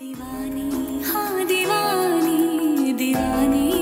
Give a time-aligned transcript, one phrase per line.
[0.00, 3.73] दीवानी हाँ दीवानी दीवानी।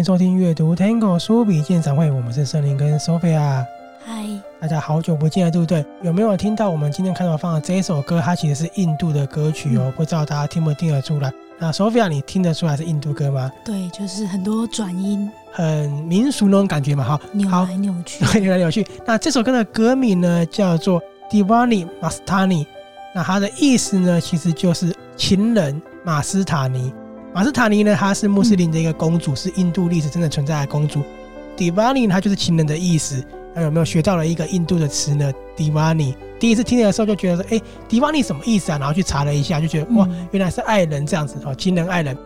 [0.00, 3.62] 迎收听阅读 Tango 书笔鉴赏会，我们是森林跟 Sophia。
[4.02, 4.26] 嗨，
[4.58, 5.84] 大家好久不见了，对不对？
[6.00, 8.18] 有没有听到我们今天开头放的这一首歌？
[8.18, 11.30] 它其实是印度的歌曲哦，不知道大家听不听得出来？
[11.58, 13.52] 那 Sophia，你听得出来是印度歌吗？
[13.62, 18.24] 对，就是很多转音，很民俗那种感觉嘛，哈，扭好来扭去。
[18.24, 18.86] 对， 扭来扭去。
[19.04, 20.98] 那这首歌的歌名呢，叫做
[21.30, 22.64] Divani Mastani。
[23.14, 26.90] 那它的意思呢，其实就是情人马斯塔尼。
[27.32, 31.02] 马斯塔尼呢，她是穆斯林的一个公主，是印度历史真的存在的公主。
[31.56, 33.24] Diwani 它就是情人的意思。
[33.54, 36.14] 那有没有学到了一个印度的词呢？Diwani。
[36.38, 38.78] 第一次听的时候就觉得说，哎，Divani 什么意思啊？
[38.78, 42.16] 然后去查了一下，就觉得哇，原来是爱人这样子哦，情人爱人。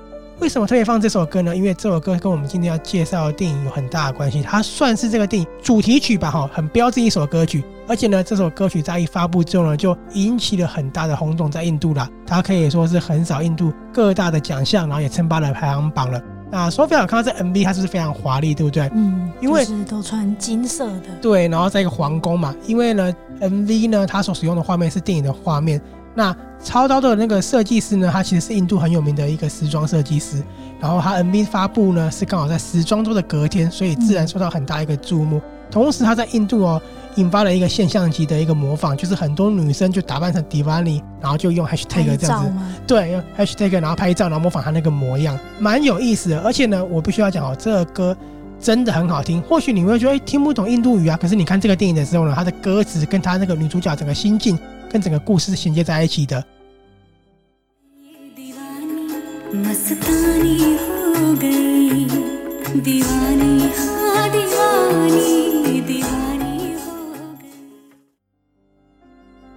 [0.41, 1.57] 为什么特别放这首歌呢？
[1.57, 7.63] 因为这首歌跟我们今天要介绍的电影有很大的关系，它算是这个电影主题曲吧，哈，很标志一首歌曲。
[7.87, 16.21] 而且呢，这首歌曲在一发布之后呢，就引起了很大的轰动，在印度啦，它可以说是横扫印度各大的奖项，然后也称霸了排行榜了。
[16.51, 18.91] 那 Sophia 有看到这 MV，它是不是非常华丽，对不对？
[18.95, 21.09] 嗯，因为就是都穿金色的。
[21.23, 25.81] 对，然后在一个皇宫嘛，因为呢，MV 呢，它所使用的画面是电影的画面。
[26.15, 30.43] 那操刀的那个设计师呢，他其实是印度很有名的一个时装设计师。
[30.81, 35.41] 然后他 MV 发布呢是刚好在时装周的隔天，所以自然受到很大一个注目。
[35.71, 36.81] 同时他在印度哦
[37.17, 42.53] 引发了一个现象级的一个模仿，就是很多女生就打扮成 Divani，然后就用 Hashtag 这样子，
[42.87, 46.41] 对，用 Hashtag 然后拍照，然后模仿他那个模样，蛮有意思的。
[46.41, 48.17] 而且呢，我必须要讲哦，这个歌
[48.61, 49.43] 真的很好听。
[49.43, 54.59] 或许你会觉得哎听不懂印度语啊，可是你看这个电影的时候呢，它的歌词跟他那个女主角整个心境。
[54.95, 56.41] 跟整个故事是衔接在一起的。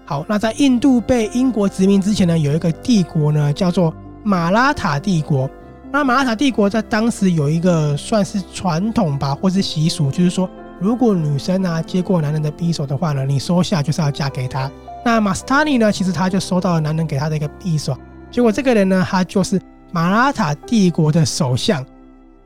[0.06, 5.48] 好，那在印度被英国殖民之前呢，有一个帝国呢，叫做马拉塔帝国。
[5.92, 14.72] 那马拉塔帝国在当时有一个算是传统吧，或是习俗，就是说，如果女生啊接过男人的匕首的话呢，你收下就是要嫁给他。
[15.04, 15.92] 那马斯塔尼呢？
[15.92, 17.98] 其实他就收到了男人给他的一个匕首，
[18.30, 19.60] 结果这个人呢，他就是
[19.92, 21.86] 马拉塔帝国的首相，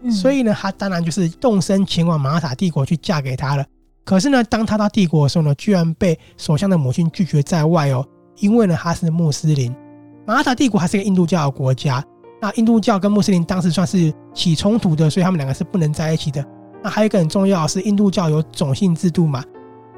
[0.03, 3.65] 嗯、所以呢，他当然就是动身前往马拉塔帝国去嫁给他了。
[4.05, 8.05] 可是呢，当他到帝国的时候呢，居然被首相的母亲拒绝在外哦，
[8.37, 9.75] 因为呢，他是穆斯林。
[10.25, 12.03] 马拉塔帝国还是一个印度教的国家，
[12.39, 16.45] 那印度教跟穆斯林当时算是起冲突的，所以他们两个是不能在一起的。
[16.83, 19.43] 那还有一个很重要的是，印度教有种姓制度嘛，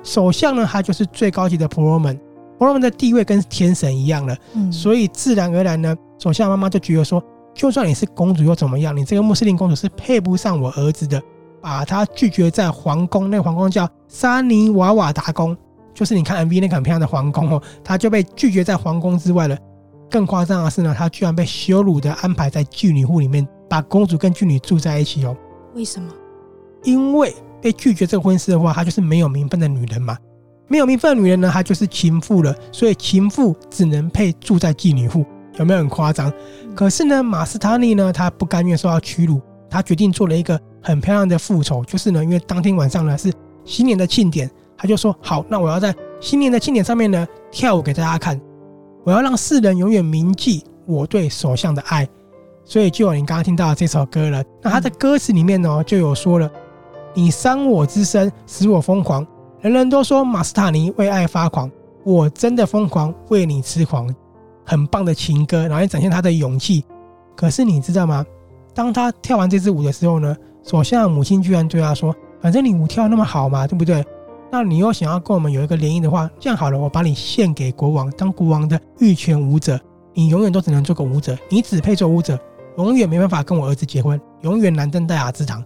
[0.04, 2.20] 首相呢，他就是最高级的婆罗门。
[2.60, 7.22] 婆罗门的地位跟天神一样了，嗯，所以自然而然呢，首相妈妈就觉得说，
[7.54, 8.96] 就算你是公主又怎么样？
[8.96, 11.22] 你这个穆斯林公主是配不上我儿子的，
[11.62, 13.30] 把他拒绝在皇宫。
[13.30, 15.58] 那个皇宫叫沙尼瓦瓦达宫，
[15.94, 19.58] 就是你看 MV 那个很漂亮的皇宫哦，他就被拒绝在皇宫之外了。
[20.10, 25.36] 更夸张的是呢，他居然被羞辱的安排在妓女户里面，把公主跟妓女住在一起哦。
[25.74, 26.14] 为什么？
[26.84, 30.18] 因为被拒绝这个婚事的话，她就是没有名分的女人嘛。
[30.68, 35.26] 没有名分的女人呢，她就是情妇了，所以情妇只能配住在妓女户，
[35.58, 36.32] 有没有很夸张？
[36.76, 43.32] 可是呢，马斯塔尼呢，她不甘愿受到屈辱，她决定做了一个很漂亮的复仇，就是呢，因为当天晚上呢是
[43.66, 48.40] 新年的庆典，她就说好，那我要在新年的庆典上面呢跳舞给大家看，
[49.04, 52.08] 我要让世人永远铭记我对首相的爱，
[52.66, 54.44] 所以就有你刚刚听到的这首歌了。
[54.62, 56.50] 那他的歌词里面呢就有说了，
[57.14, 59.26] 你伤我之身，使我疯狂。
[59.62, 61.70] 人人都说马斯塔尼为爱发狂，
[62.04, 64.14] 我真的疯狂为你痴狂，
[64.66, 66.84] 很棒的情歌，然后也展现他的勇气。
[67.36, 68.26] 可是你知道吗？
[68.74, 74.04] 当他跳完这支舞的时候呢，首相母亲居然对他说：“反正你舞跳那么好嘛，对不对？
[74.52, 79.80] 那你又想要跟我们有一个联姻的话，这样好了，我把你献给国王，当国王的御前舞者，
[80.14, 82.38] 你永远都只能做个舞者，你只配做舞者，
[82.78, 85.64] 永远没办法跟我儿子结婚，永远难登大雅之堂。”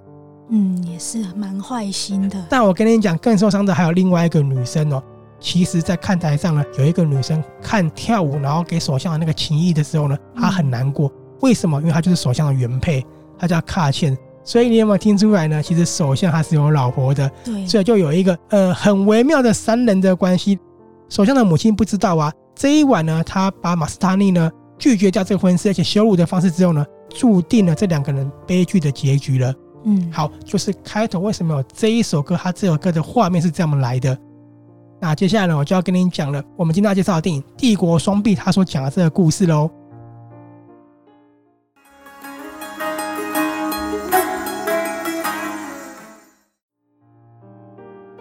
[0.49, 2.45] 嗯，也是蛮坏心的。
[2.49, 5.03] 但我跟你讲，更受伤的还有另外一个女生哦。
[5.39, 11.11] 其实，在看台上呢，有一个女生看跳舞，然后给首相的那个情谊的时候呢，她很难过。
[11.41, 11.79] 为什么？
[11.81, 13.05] 因为她就是首相的原配，
[13.37, 14.17] 她叫卡茜。
[14.43, 15.61] 所以你有没有听出来呢？
[15.61, 17.29] 其实首相他是有老婆的。
[17.43, 17.67] 对。
[17.67, 20.57] 所以就有一个呃很微妙的三人的关系。
[21.09, 22.31] 首相的母亲不知道啊。
[22.55, 24.49] 这一晚呢，他把马斯塔尼呢
[24.79, 29.53] 拒绝掉这个婚事，而且羞辱的方式之后呢，注定了这两个人悲剧的结局了。
[29.89, 34.17] 嗯，好，就是开头为什么有这一首歌，它这首歌的画面是这么来的。
[34.99, 39.71] 那接下来呢，我就要跟你讲了，我们今天要介绍的电影《帝国双臂》，他所讲的这个故事喽。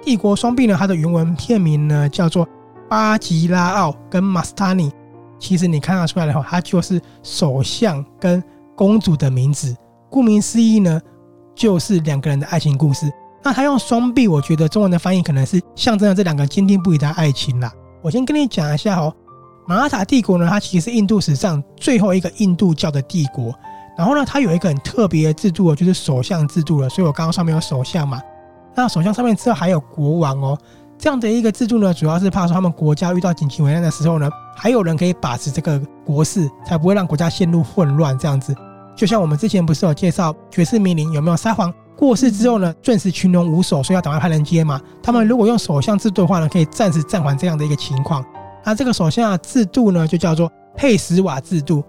[0.05, 2.47] 帝国双臂呢，它的原文片名呢叫做
[2.89, 4.93] 巴吉拉奥跟马斯塔尼。
[5.41, 8.41] 其实你看得出来的话，它就是首相跟
[8.77, 9.77] 公主的名字。
[10.09, 11.03] 顾名思义呢，
[11.57, 13.11] 就是两个人的爱情故事。
[13.43, 17.73] 那他用双臂，我觉得中文的翻译可能是象征了这两个坚定不移的爱情啦。
[18.03, 19.13] 我先跟你讲一下哦，
[19.67, 23.55] 马拉塔帝国呢，它其实是印度史上最后一个印度教的帝国。
[23.97, 26.89] 然后呢，它有一个很特别的制度，就是首相制度了。
[26.89, 28.21] 所以我刚刚上面有首相嘛。
[28.75, 30.59] 那首相上面之后还有国王哦，
[30.99, 38.19] 这样的一个制度呢，主要是怕说他们国家遇到紧急危难的时候呢，还有人可以把持这个国事，才不会让国家陷入混乱。
[38.19, 38.55] 这样子，
[38.97, 44.81] 就像我们之前不是有介绍爵士名伶有没有撒谎过世之后呢，顿时群龙无首，所以要赶快派人接嘛。
[45.03, 48.25] 他们如果用首相制度的话呢，可以暂时暂缓这样的一个情况。
[48.65, 51.85] 那这个首相制度呢，就叫做佩什瓦制度。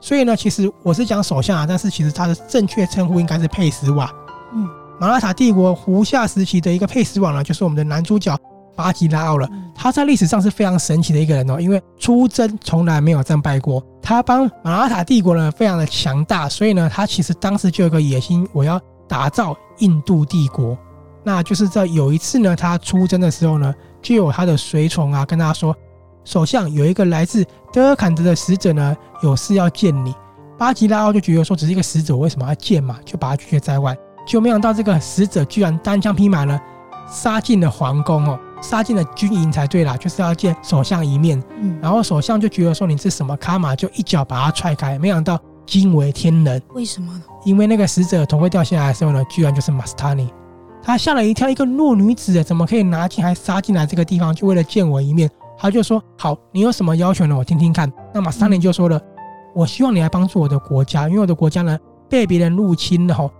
[0.00, 4.12] 所以呢，其实我是讲首相啊，但是其实他的正确称呼应该是佩什瓦。
[4.52, 4.68] 嗯。
[5.00, 8.36] 马拉塔帝国胡夏时期的一个佩什瓦呢，就是我们的男主角
[8.78, 9.48] 巴吉拉奥了。
[9.74, 13.82] 他在历史上是非常神奇的一个人哦，因为出征从来没有战败过。
[14.00, 20.78] 他帮马拉塔帝国呢非常的强大，所以呢，他其实当时就有个野心，我要打造印度帝国。
[21.24, 25.74] 那就是在有一次呢，他出征的时候呢，就有他的随从啊跟他说，
[26.24, 30.14] 首相有一个来自德尔坎德的使者呢，有事要见你。
[30.56, 32.98] 巴吉拉奥就觉得说，只是一个使者，我为什么要见嘛？
[33.04, 33.96] 就把他拒绝在外。
[34.26, 36.60] 就没想到这个使者居然单枪匹马呢，
[37.10, 41.42] 杀进了皇宫哦，杀进了军营才对啦，就是要见首相一面。
[41.60, 44.98] 嗯，然后首相就觉得说，你是什么卡玛，就一脚把他踹开。
[44.98, 47.22] 没想到惊为天人，为什么呢？
[47.44, 50.28] 因为那个死者头盔掉下来的时候呢，居然就是马斯塔尼。
[50.82, 55.28] 他吓了一跳，一个弱女子怎么可以拿剑还杀进来这个地方，就为了见我一面？
[55.58, 57.36] 他就说：好，你有什么要求呢？
[57.36, 57.92] 我听听看。
[58.14, 59.00] 那马斯塔尼就说了：
[59.54, 61.76] 我希望你来帮助我的国家，因为我的国家呢
[62.08, 63.30] 被别人入侵了吼。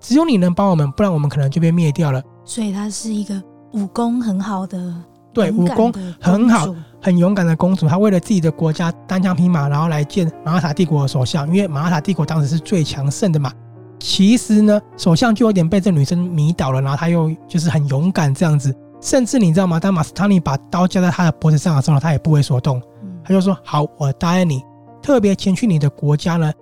[0.00, 2.22] 只有你能帮我们，不然我们可能就被灭掉了。
[2.44, 3.40] 所以他是一个
[3.72, 4.94] 武功很好的，
[5.32, 7.88] 对，武功很好、很勇敢的公主。
[7.88, 13.52] 她为了自己的国家单枪匹马，然后来见马拉塔帝国的首相，因为马拉塔帝国当时是最强盛的嘛。
[14.00, 18.74] 其实呢，首相就有点被这女生迷倒了，然后他又就是很勇敢这样子。
[19.00, 19.78] 甚至你知道吗？
[19.78, 22.82] 当马斯塔尼把刀架在他的脖子上的时候，他也不为所动。
[23.22, 24.62] 他就说：“好，我答应你，
[25.02, 26.52] 特别前去你的国家呢，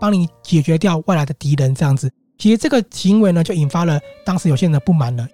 [0.00, 2.10] 帮你解决掉外来的敌人。”这样子。
[2.36, 5.26] 其实这个行为呢，就引发了当时有些人的不满了。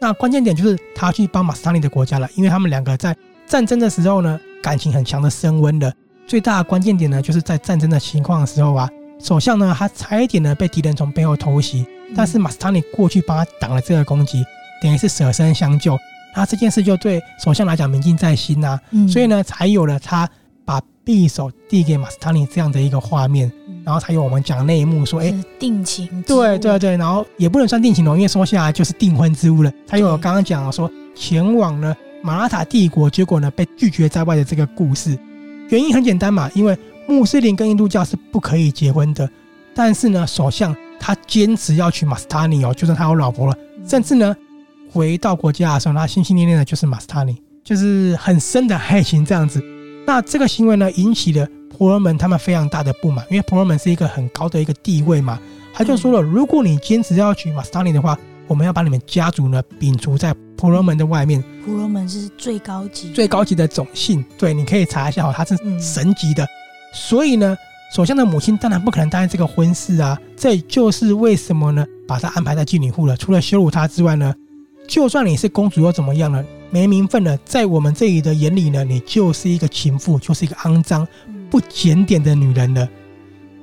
[0.00, 3.16] 那关键点就是他去帮马斯塔尼的国家了，因为他们两个在
[3.46, 5.92] 战争的时候呢，感情很强的升温了。
[6.26, 14.44] 最大的关键点呢，就是在战争的情况的时候啊，首相呢，他差一点呢被敌人从背后偷袭，但是马斯塔尼过去帮他挡了这个攻击，
[14.82, 15.98] 等于是舍身相救。
[16.36, 20.28] 那这件事就对首相来讲铭记在心呐、啊，所以呢，才有了他
[20.64, 23.50] 把匕首递给马斯塔尼这样的一个画面。
[23.88, 29.72] 然后才有我们讲那一幕，说，哎，定情，对对对，然后也不能算定情哦，因为说下来就是订婚之物了。
[29.86, 35.18] 才有我刚刚讲了说，前往了马拉塔帝国，结果呢被拒绝在外的这个故事。
[35.70, 36.76] 原因很简单嘛，因为
[37.06, 39.26] 穆斯林跟印度教是不可以结婚的。
[39.74, 43.56] 但是呢，首相他坚持要娶马斯塔尼哦，就算他有老婆了，
[43.88, 44.36] 甚至呢
[44.92, 47.34] 回到国家的时候，他心心念念的就是马斯塔尼，
[47.64, 49.64] 就是很深的爱情这样子。
[50.06, 51.48] 那这个行为呢，引起了。
[51.76, 55.38] 婆罗门他们非常大的不满，因为婆罗门是一个很高的一个地位嘛，
[55.72, 61.42] 他就说了，如果你坚持要娶马斯塔尼的话，我们要把你们家族呢摒除在婆罗门的外面。
[61.64, 66.46] 婆罗门是最高级、最高级的种姓，对，你可以查一下哦，他是神级的。
[66.92, 67.56] 所以呢，
[67.94, 73.16] 首相的母亲当然不可能答应这个婚事啊，这就是为什么呢，把他安排在妓女户了。
[73.16, 74.34] 除了羞辱他之外呢，
[74.88, 76.42] 就算你是公主又怎么样呢？
[76.70, 81.06] 没名分了，在我们这里的眼里呢，你就是一个情妇，就是一个肮脏。
[81.50, 82.88] 不检点的女人了，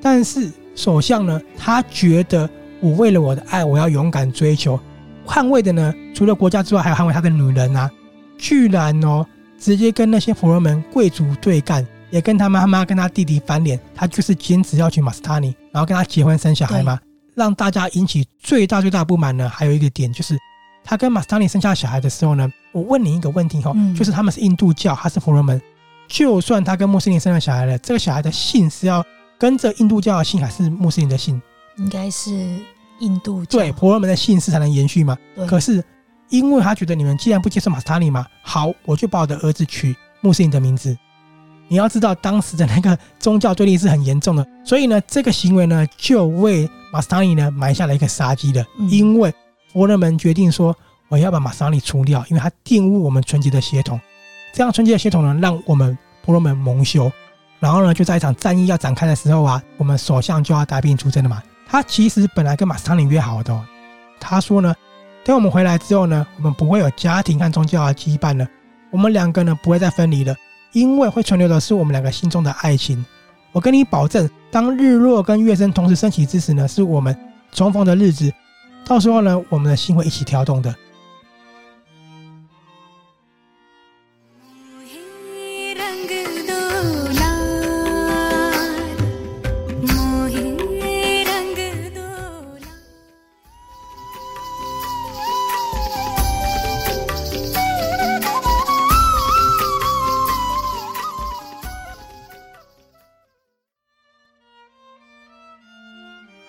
[0.01, 2.49] 但是首相呢，他觉得
[2.79, 4.79] 我为了我的爱，我要勇敢追求，
[5.25, 7.89] 捍卫的呢，除了国家之外，还要捍卫他的女人啊！
[8.37, 9.25] 居然哦，
[9.57, 16.99] 直接跟那些婆罗门贵族对干，也跟他妈妈跟他弟弟翻脸，他就是坚持要娶马斯塔尼，然后跟他结婚生小孩嘛，
[17.33, 19.47] 让大家引起最大最大不满呢。
[19.47, 20.37] 还有一个点就是，
[20.83, 25.61] 他跟马斯塔尼生下小孩的时候呢，我问你一个问题哈、哦，嗯、就是他们是印度教，他是婆罗门。
[26.07, 29.05] 就算他跟穆斯林生了小孩了，这个小孩的姓是要
[29.37, 31.41] 跟着印度教的姓，还是穆斯林的姓？
[31.77, 32.31] 应该是
[32.99, 33.59] 印度教。
[33.59, 35.17] 对，婆罗门的姓氏才能延续嘛。
[35.47, 35.83] 可是，
[36.29, 40.97] 因为他觉得你们既然不接受马斯塔尼嘛，好，我就把我的儿子取穆斯林的名字。
[41.67, 48.63] 你要知道，当时的那个宗教对立是很严重的，所以呢，这个行为呢，就为马斯塔尼呢埋下了一个杀机的。
[48.77, 49.33] 嗯因为
[49.73, 50.73] 婆罗门决定说，
[51.09, 53.99] 我要把马斯塔尼除掉，因为他玷污我们纯洁的血统。
[54.55, 57.11] 这样纯洁的系统呢，让我们婆罗门蒙羞。
[57.59, 61.43] 然后呢，就在一场战役要展开的时候啊，我们首相就要带兵出征了嘛。
[61.67, 63.61] 他其实本来跟马斯塔尼约好的、
[64.17, 64.73] 他说呢，
[65.25, 68.47] 等我们回来之后呢，我们不会有家庭和宗教的羁绊了，
[68.91, 70.33] 我们两个呢不会再分离了。
[70.71, 73.05] 因为会存留的是我们两个心中的爱情，
[73.51, 77.13] 我跟你保证，当日落跟月升同时升起之时呢，是我们
[77.51, 78.31] 重逢的日子。
[78.85, 80.73] 到时候呢，我们的心会一起跳动的。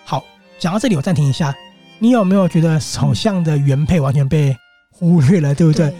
[0.05, 0.23] 好
[0.57, 1.53] 讲到这里，我暂停一下。
[1.99, 4.55] 你有没有觉得首相的原配完全被
[4.91, 5.93] 忽略了，对不对？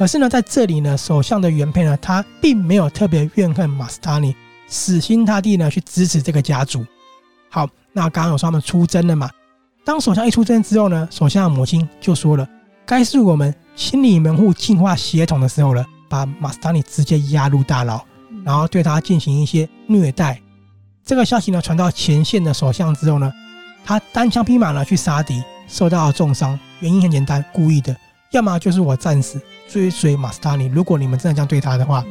[0.00, 4.34] 可是呢，在这里呢，首相的原配呢，他并没有特别怨恨马斯塔尼，
[4.66, 6.82] 死心塌地呢去支持这个家族。
[7.50, 9.28] 好，那刚刚有说他们出征了嘛？
[9.84, 12.48] 当首相一出征之后呢，首相的母亲就说了
[12.86, 18.00] ：“该是我们清理门户、净化血统的时候了。”把马斯塔尼直接押入大牢，
[18.42, 20.40] 然后对他进行一些虐待。
[21.04, 23.30] 这个消息呢传到前线的首相之后呢，
[23.84, 26.58] 他单枪匹马呢去杀敌，受到了重伤。
[26.78, 27.94] 原因很简单，故意的，
[28.30, 29.38] 要么就是我战死
[29.70, 30.66] 追随马斯达尼。
[30.66, 32.04] 如果你们真的这样对他的话，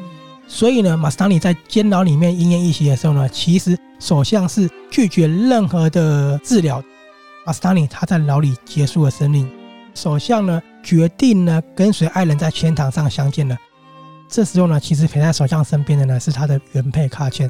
[0.48, 6.82] 所以呢，马斯达尼在监牢里面奄奄一息的时候呢，其实首相是拒绝任何的治疗。
[7.46, 9.50] 马斯达尼他在牢里结束了生命，
[9.94, 13.58] 首相呢决定呢跟随爱人在天堂上相见了。
[14.30, 17.50] 这时候呢，其实陪在首相身边的呢是他的原配卡茜。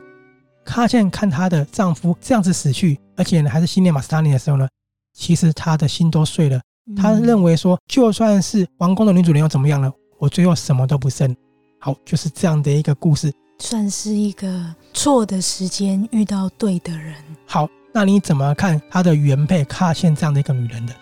[0.65, 4.67] 卡茜看她的丈夫这样子死去，而且呢还是心念马斯达尼的时候呢，
[5.13, 6.59] 其实她的心都碎了。
[6.96, 9.91] 她认为说，就算是王宫的女主人又怎么样了？
[10.17, 11.36] 我最后什么都不剩。
[11.79, 17.15] 好，就是这样的一个故事，算是一个错的时间遇到对的人。
[17.46, 20.93] 好，那你怎么看他的原配卡茜这样的一个女人的？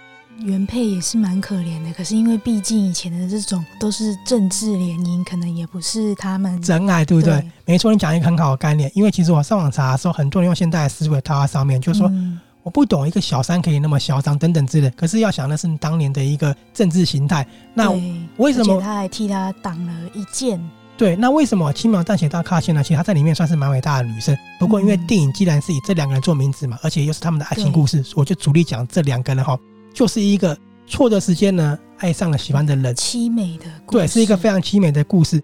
[0.42, 7.40] 原配也是蛮可怜的，可是因为毕竟以前的这种都是政治联姻，可能也不是他们真爱，对不对？
[7.42, 8.92] 对没错，你讲一个很好的概念。
[8.94, 14.90] 因为其实我上网查的时候，很多人用现代的思维套在上面，就是说、嗯我不懂一个小三可以那么嚣张等等之类。
[14.90, 17.48] 可是要想的是当年的一个政治形态。
[17.74, 20.60] 那对为什么他还替他挡了一剑？
[20.98, 22.84] 对，那为什么轻描淡写到卡茜呢？
[22.84, 24.38] 其实她在里面算是蛮伟大的女生。
[24.60, 29.58] 不过因为电影既然是以这两个人做名字嘛，而且又是他们的爱情故事，我就主力讲这两个人哈，
[29.94, 35.42] 就是一个错的时间呢爱上了喜欢的人，凄美的故事，对，是一个非常凄美的故事。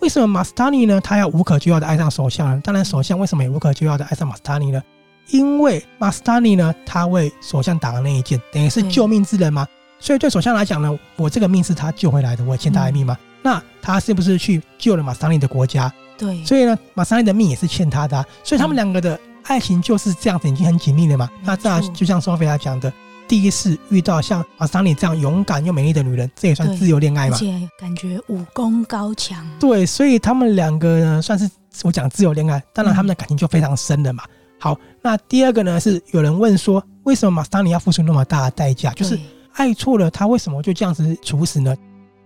[0.00, 1.00] 为什么马斯塔尼呢？
[1.00, 2.60] 他要无可救药的爱上首相呢？
[2.64, 4.82] 当然，首相为什么也无可救药的爱上马斯塔尼呢？
[5.28, 9.66] 因为马斯塔尼呢，他为首相打了那一箭，等于是救命之人嘛。
[9.98, 13.16] 所以对首相来讲呢，我这个命是他救回来的，我欠他的命嘛。
[13.42, 15.92] 那他是不是去救了马斯塔尼的国家？
[16.18, 18.24] 对，所以呢，马斯塔尼的命也是欠他的、啊。
[18.44, 21.30] 所以他们两个的爱情就是这样子，已经很紧密了嘛。
[21.42, 22.92] 那这样就像索菲亚讲的，
[23.26, 27.36] 第一次遇到像马斯塔尼这样勇敢又美丽的女人，这也算自由恋爱嘛。
[27.36, 29.48] 而且感觉武功高强。
[29.58, 31.48] 对，所以他们两个呢，算是
[31.82, 32.62] 我讲自由恋爱。
[32.72, 34.22] 当然，他们的感情就非常深了嘛。
[34.58, 38.92] 好，那第二个呢，是有人问说，为什么马斯塔尼要付出那么大的代价？
[38.92, 39.18] 就是
[39.52, 41.74] 爱错了他，为什么就这样子处死呢？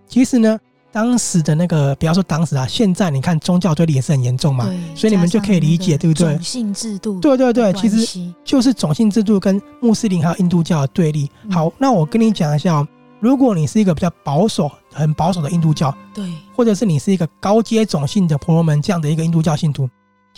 [0.06, 0.58] 其实呢，
[0.92, 6.34] 当时的那个，不要说当时啊，现在你看宗教对立也是很严重嘛，所以你们就可以理解，对不对？
[6.34, 11.30] 种姓制度，对对对，其实就是种姓制度跟穆斯林还有印度教的对立。
[11.50, 12.88] 好，那我跟你讲一下哦，
[13.20, 16.24] 如果你是一个比较保守、很保守的印度教，对，
[16.56, 19.88] 或者是你是一个高阶种姓的婆罗门这样的一个印度教信徒。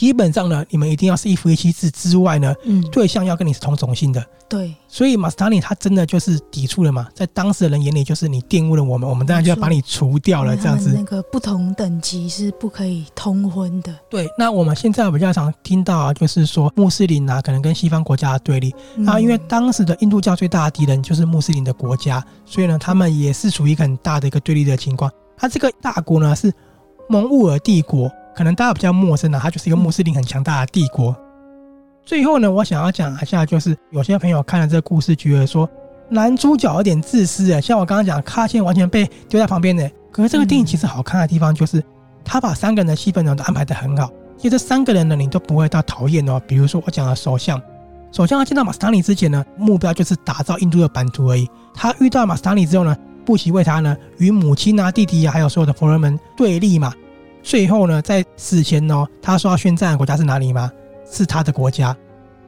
[0.02, 4.20] 基本上呢，你们一定要是一夫一妻制之外呢，嗯，对象要跟你是同种性的。
[4.48, 10.56] 对，所以马斯塔尼他真的就是抵触了嘛，在当时的人眼里就是你玷污了我们，我们当然就要把你除掉了。
[10.56, 13.96] 这样子，那个不同等级是不可以通婚的。
[14.10, 18.74] 对，那我们现在比较常听到啊，就是说穆斯林啊，可能跟西方国家的对立。
[18.96, 25.08] 那、嗯、因为当时的印度教最大的敌人就是穆斯林的国家，所以呢，他们也是处于一个很大的一个对立的情况。
[25.36, 26.52] 他这个大国呢是
[27.08, 28.10] 蒙兀尔帝国。
[28.34, 31.14] 可能大家比较陌生的，它就是一个穆斯林很强大的帝国。
[32.04, 35.68] 最后呢，我想要讲一下，就是有些朋友看了这个故事，觉得说
[36.08, 39.88] 男主角有点自私啊，像我刚刚讲，卡茜完全被丢在旁边的。
[40.10, 41.82] 可是这个电影其实好看的地方，就是
[42.24, 44.10] 他把三个人的戏份呢都安排得很好。
[44.36, 46.40] 其实这三个人呢，你都不会到讨厌哦。
[46.46, 47.60] 比如说我讲的首相，
[48.10, 51.48] 首相他见到马斯塔尼之前呢，目标就是打造印度的版图而已。
[51.72, 56.92] 他遇到马斯塔尼之后呢，不惜为他呢与母亲啊、弟弟啊，还有所有的佛罗门对立嘛。
[57.42, 60.70] 最后呢，在死前哦，他说要宣战的国家是哪里吗？
[61.10, 61.94] 是他的国家，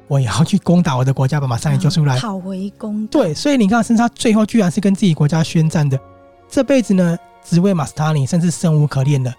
[0.09, 2.19] 我也要去攻打我的国家，把马萨里救出来。
[2.19, 3.21] 讨回公道。
[3.21, 5.99] 对，所以你看，甚至他最后居然是跟自己国家宣战的，
[6.49, 9.35] 这辈子呢，只为马斯塔尼，甚至生无可恋的。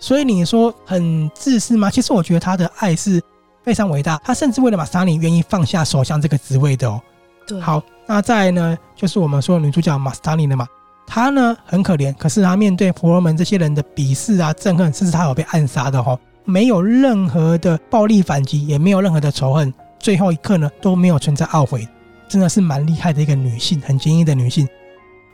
[0.00, 1.90] 所以你说很自私吗？
[1.90, 3.22] 其实我觉得他的爱是
[3.62, 7.00] 非常伟大，他甚至为了马斯塔尼愿意放下首相这个职位的哦。
[7.46, 10.66] 对，好，那再来呢，就是我们说女主角马斯塔尼了嘛。
[11.06, 21.86] 她呢很可怜，可是她面对婆罗门这些人的鄙视啊、憎恨，甚至她有被暗杀的哦，没有任何的暴力反击，也没有任何的仇恨，最后一刻呢都没有存在懊悔，
[22.28, 24.66] 真的是蛮厉害的一个女性，很坚毅的女性。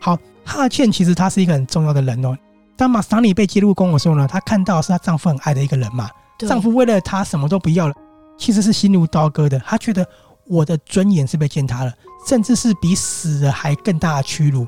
[0.01, 2.37] 好，哈欠其实她是一个很重要的人哦。
[2.77, 6.09] 当马斯塔尼被接入宫的时候呢，她看到是她丈夫很爱的一个人嘛，
[6.39, 7.95] 丈夫为了她什么都不要了，
[8.39, 9.59] 其实是心如刀割的。
[9.61, 10.07] 她觉得
[10.47, 11.93] 我的尊严是被践踏了，
[12.27, 14.67] 甚至是比死了还更大的屈辱。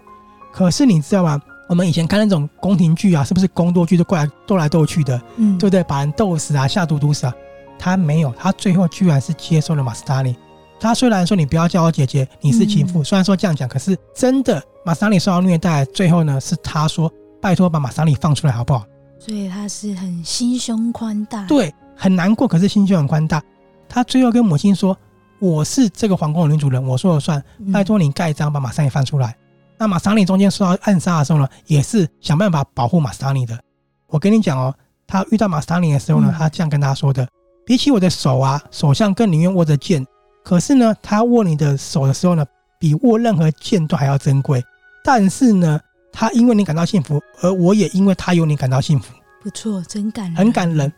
[0.52, 1.40] 可是你知道吗？
[1.68, 5.82] 我们以前看那种宫廷剧啊，是不是宫斗剧都过来斗来斗去的，嗯，对不对？
[5.84, 7.32] 把人斗死啊，下毒毒死啊。
[7.78, 10.36] 他没有，他最后居然是接受了马斯达尼。
[10.78, 18.84] 他虽然说你不要叫我姐姐，你是情妇，嗯虽然说这样讲，可是真的马斯达尼受到虐待，最后呢是他说拜托把马斯达尼放出来好不好？
[19.18, 21.46] 所以他是很心胸宽大。
[21.46, 23.42] 对，很难过，可是心胸很宽大。
[23.88, 24.96] 他最后跟母亲说
[25.40, 29.34] ：“我是这个皇宫的女主人，我说了算，嗯拜托你盖章把马斯达尼放出来。”
[29.82, 33.58] 那马斯塔尼中间受到暗杀的时候呢，也是想办法保护马斯塔尼的。
[34.06, 34.72] 我跟你讲哦，
[35.08, 37.26] 他遇到马斯塔尼的时候呢，嗯他这样跟他说的
[37.66, 40.06] ：“比起我的手啊，首相更宁愿握着剑。
[40.44, 42.46] 可是呢，他握你的手的时候呢，
[42.78, 44.62] 比握任何剑都还要珍贵。
[45.02, 45.80] 但是呢，
[46.12, 49.12] 他因为你感到幸福，而我也因为他有你感到幸福，
[49.42, 50.92] 不错，真感人，很感人。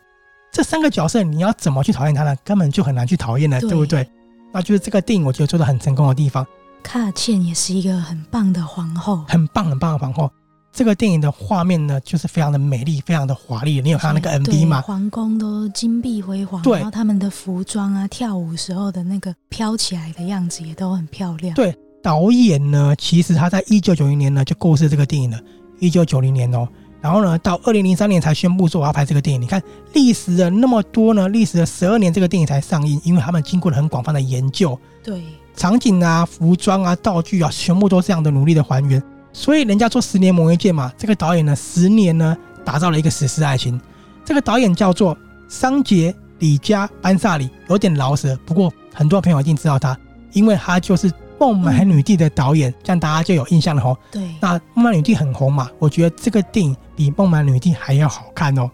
[0.51, 2.35] 这三个角色你要怎么去讨厌他呢？
[2.43, 4.07] 根本就很难去讨厌了，对对不对？
[4.53, 6.45] 那就是这个电影我觉得做的很成功的地方。”
[6.85, 10.31] 卡茜也是一个很棒的皇后，很棒很棒的皇后。
[10.71, 13.81] 这个电影的画面呢，就是非常的美丽，非常的华丽。
[13.81, 14.81] 你有看到那个 MV 吗？
[14.81, 21.55] 皇宫都金碧辉煌，对然后他们的服装啊，跳舞时候的那个飘起来的样子也都很漂亮。
[21.55, 25.39] 对，导演呢，其实他在一九九零年呢就构思这个电影了，
[25.79, 26.67] 一九九零年哦。
[27.01, 29.41] 然后呢，到二零零三年才宣布说我要拍这个电影。
[29.41, 29.59] 你看，
[29.93, 34.79] 历时了那么多呢，历时了十二年，这个电影才上映，因为他们经过了很广泛的研究。
[35.03, 35.23] 对。
[35.55, 39.01] 场景啊、服装啊、道具啊，全部都这样的努力的还原。
[39.31, 43.79] 所以人家说十年磨一剑嘛，这个导演呢，十年呢打造了一个史诗爱情。
[44.23, 49.97] 这个导演叫做桑杰李加班萨里，有点饶舌，不过很多朋友一定知道他，
[50.31, 53.97] 因为他就是《孟买女帝》的导演，这样大家就有印象了吼。
[54.09, 58.69] 对，那《孟买女帝》很红嘛，我觉得这个电影比《孟买女帝》还要好看哦。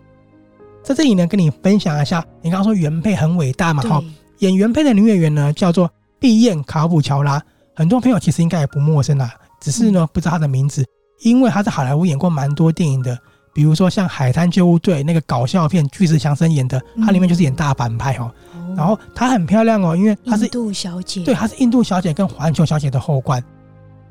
[0.83, 4.03] 在这里呢，跟你分享一下，你刚刚说原配很伟大嘛，哈，
[4.39, 5.89] 演原配的女演员呢叫做。
[6.21, 7.41] 碧燕卡普乔拉，
[7.75, 10.85] 很多朋友其实应该也不陌生啦，只是呢不知道他的名字，
[11.23, 13.17] 因为他在好莱坞演过蛮多电影的，
[13.55, 18.31] 比如说像《海滩救护队》那个搞笑片，巨石强森演的，他里面就是演大反派哦。
[18.77, 23.43] 然后她很漂亮哦，因为她是印度小姐，对，她是印度小姐跟环球小姐的后冠。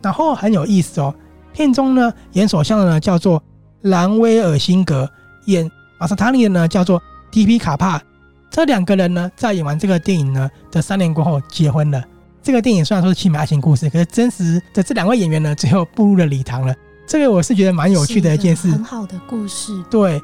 [0.02, 1.14] 然后很有意思哦，
[1.52, 3.40] 片中呢演首相的呢叫做
[3.82, 5.08] 兰威尔辛格，
[5.46, 5.70] 演
[6.00, 8.02] 马斯塔尼的呢叫做迪皮卡帕。
[8.50, 12.02] 这两个人呢，在演完这个电影呢的三年过后结婚了。
[12.42, 16.74] 这个电影虽然说是凄美爱情故事，可是真实的这两位演员呢，最后步入了礼堂了。
[17.06, 19.72] 这个我是觉得蛮有趣的一件事，很好的故事。
[19.90, 20.20] 对，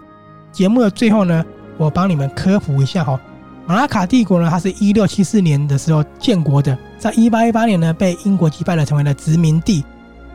[0.51, 1.45] 节目的最后呢，
[1.77, 3.21] 我帮你们科普一下哈、哦，
[3.67, 9.85] 马拉卡帝国呢，它是一六七四年的时候建国的，在一八一八年呢被英国击败了，成为了殖民地。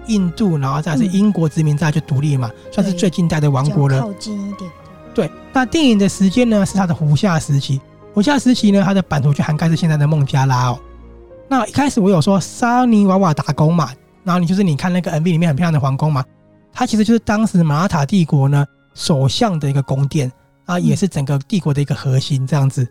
[0.08, 4.02] 印度，然后再是英国殖民，再去独立嘛，嗯、算是最近代的王国了。
[4.02, 4.70] 靠近一点。
[5.14, 7.80] 对，那电影的时间呢是它的胡夏时期。
[8.14, 10.80] 胡夏时期呢，它的版图就涵盖是现在的孟加拉哦。
[11.48, 13.92] 那一开始我有说沙尼瓦瓦达宫嘛，
[14.24, 16.24] 然后你就是你看那个 MV 里面很漂亮的皇宫嘛，
[16.72, 20.32] 它其实就是当时马拉塔帝国呢首相的一个宫殿
[20.66, 22.88] 啊，也是整个帝国的一个核心这样子。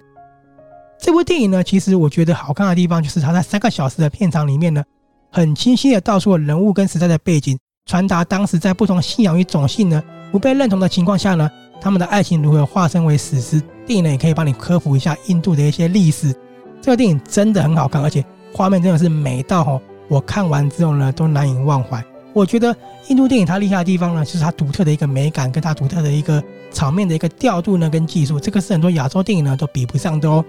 [0.98, 4.84] 这部电影呢，其实我觉得好看的地方就是它在三个小时的片长里面呢，
[5.30, 11.50] 很清晰的道出了人物跟时代的背景，传达当时在不同信仰与种姓呢不被认同的情况下呢。
[11.80, 13.62] 他们的爱情如何化身为史诗？
[13.86, 16.34] 电影呢也可以帮你科普一下印度的一些历史。
[16.82, 22.02] 这个电影真的很好看，而且画面真的是美到吼，我看完之后呢都难以忘怀。
[22.32, 22.74] 我觉得
[23.08, 30.44] 印度电影它厉害的地方呢，就是它独特的一个美感，跟它独特的一个场面的一个调度呢跟技术，这个是很多亚洲电影呢都比不上的哦。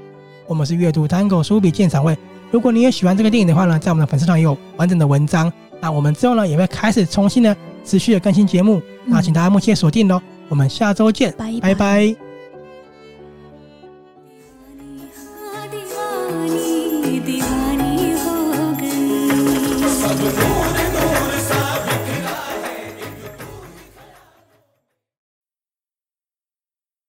[0.47, 2.15] 我们是阅读 Tango 书笔鉴赏会，
[2.51, 5.51] 如果你也喜欢这个电影的话呢，在我们的粉丝团也有完整的文章。
[5.79, 10.21] 那我们之后呢也会开始重新呢持续的更新节目，那请大家密切锁定喽。
[10.51, 11.59] 我们下周见，拜拜。
[11.61, 12.30] 拜拜。